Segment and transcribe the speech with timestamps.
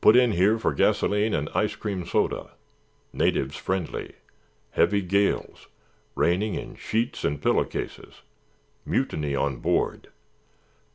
[0.00, 2.52] "Put in here for gasoline and ice cream soda.
[3.12, 4.14] Natives friendly.
[4.70, 5.68] Heavy gales.
[6.14, 8.22] Raining in sheets and pillow cases.
[8.86, 10.08] Mutiny on board.